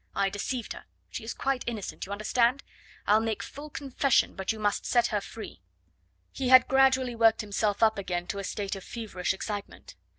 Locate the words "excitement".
9.31-9.93